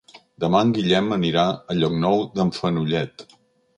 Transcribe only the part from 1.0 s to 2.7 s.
anirà a Llocnou d'en